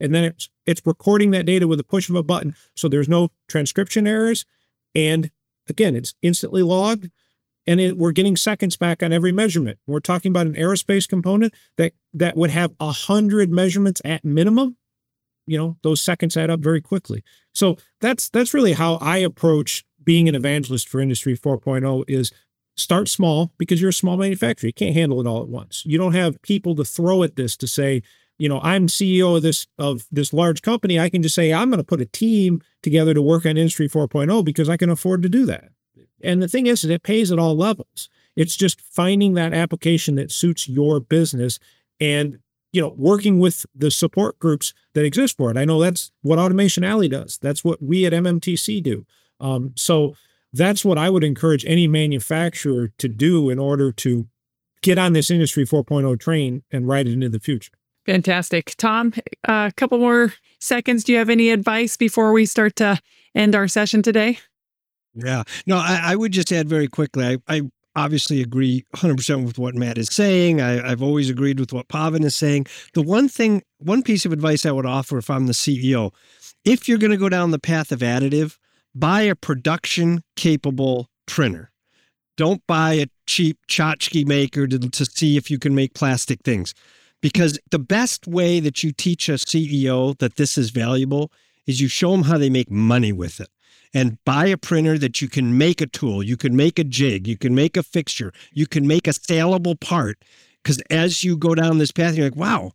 [0.00, 2.54] And then it's, it's recording that data with a push of a button.
[2.74, 4.44] So there's no transcription errors.
[4.94, 5.30] And
[5.68, 7.10] again, it's instantly logged
[7.66, 9.78] and it, we're getting seconds back on every measurement.
[9.86, 14.76] We're talking about an aerospace component that, that would have a hundred measurements at minimum.
[15.46, 17.22] You know those seconds add up very quickly.
[17.54, 22.32] So that's that's really how i approach being an evangelist for industry 4.0 is
[22.76, 24.68] start small because you're a small manufacturer.
[24.68, 25.84] You can't handle it all at once.
[25.86, 28.02] You don't have people to throw at this to say
[28.38, 30.98] you know i'm ceo of this of this large company.
[30.98, 33.88] I can just say i'm going to put a team together to work on industry
[33.88, 35.70] 4.0 because i can afford to do that
[36.22, 40.14] and the thing is that it pays at all levels it's just finding that application
[40.16, 41.58] that suits your business
[41.98, 42.38] and
[42.76, 45.56] you know, working with the support groups that exist for it.
[45.56, 47.38] I know that's what Automation Alley does.
[47.38, 49.06] That's what we at MMTC do.
[49.40, 50.14] Um, so
[50.52, 54.26] that's what I would encourage any manufacturer to do in order to
[54.82, 57.72] get on this Industry 4.0 train and ride it into the future.
[58.04, 58.74] Fantastic.
[58.76, 61.02] Tom, a couple more seconds.
[61.02, 63.00] Do you have any advice before we start to
[63.34, 64.38] end our session today?
[65.16, 65.44] Yeah.
[65.66, 67.24] No, I, I would just add very quickly.
[67.24, 67.62] I, I
[67.96, 70.60] obviously agree 100% with what Matt is saying.
[70.60, 72.66] I, have always agreed with what Pavan is saying.
[72.92, 76.12] The one thing, one piece of advice I would offer if I'm the CEO,
[76.64, 78.58] if you're going to go down the path of additive,
[78.94, 81.70] buy a production capable printer.
[82.36, 86.74] Don't buy a cheap tchotchke maker to, to see if you can make plastic things.
[87.22, 91.32] Because the best way that you teach a CEO that this is valuable
[91.66, 93.48] is you show them how they make money with it
[93.96, 97.26] and buy a printer that you can make a tool, you can make a jig,
[97.26, 100.18] you can make a fixture, you can make a saleable part.
[100.62, 102.72] Because as you go down this path, you're like, wow,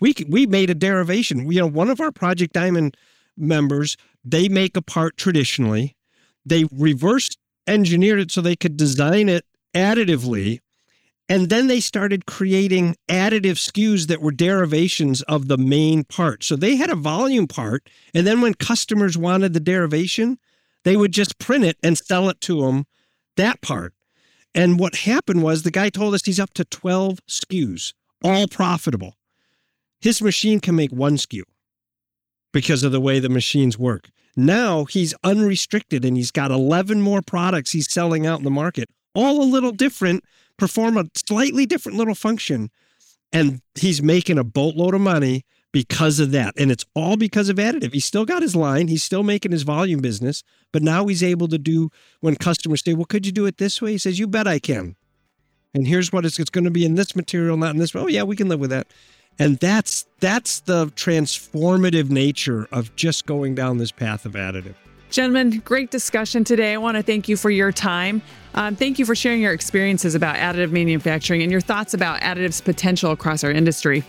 [0.00, 1.50] we we made a derivation.
[1.50, 2.96] You know, one of our Project Diamond
[3.36, 5.96] members, they make a part traditionally,
[6.46, 7.30] they reverse
[7.66, 9.44] engineered it so they could design it
[9.74, 10.60] additively.
[11.28, 16.44] And then they started creating additive SKUs that were derivations of the main part.
[16.44, 17.88] So they had a volume part.
[18.14, 20.38] And then when customers wanted the derivation,
[20.84, 22.86] they would just print it and sell it to them,
[23.36, 23.94] that part.
[24.54, 27.92] And what happened was the guy told us he's up to 12 SKUs,
[28.24, 29.14] all profitable.
[30.00, 31.42] His machine can make one SKU
[32.52, 34.08] because of the way the machines work.
[34.36, 38.88] Now he's unrestricted and he's got 11 more products he's selling out in the market,
[39.14, 40.24] all a little different,
[40.56, 42.70] perform a slightly different little function.
[43.32, 46.54] And he's making a boatload of money because of that.
[46.56, 47.92] And it's all because of additive.
[47.92, 50.42] He's still got his line, he's still making his volume business,
[50.72, 51.90] but now he's able to do
[52.20, 53.92] when customers say, Well, could you do it this way?
[53.92, 54.96] He says, You bet I can.
[55.74, 57.94] And here's what it's, it's going to be in this material, not in this.
[57.94, 58.88] Oh, yeah, we can live with that.
[59.38, 64.74] And that's that's the transformative nature of just going down this path of additive.
[65.10, 66.74] Gentlemen, great discussion today.
[66.74, 68.22] I want to thank you for your time.
[68.54, 72.60] Um, thank you for sharing your experiences about additive manufacturing and your thoughts about additive's
[72.60, 74.04] potential across our industry.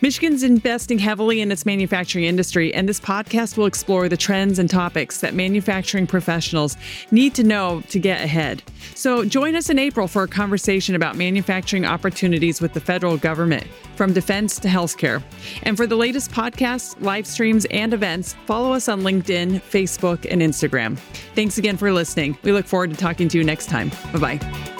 [0.00, 4.70] Michigan's investing heavily in its manufacturing industry, and this podcast will explore the trends and
[4.70, 6.76] topics that manufacturing professionals
[7.10, 8.62] need to know to get ahead.
[8.94, 13.66] So, join us in April for a conversation about manufacturing opportunities with the federal government,
[13.96, 15.22] from defense to healthcare.
[15.64, 20.40] And for the latest podcasts, live streams, and events, follow us on LinkedIn, Facebook, and
[20.42, 20.96] Instagram.
[21.34, 22.38] Thanks again for listening.
[22.42, 23.90] We look forward to talking to you next time.
[24.12, 24.77] Bye bye.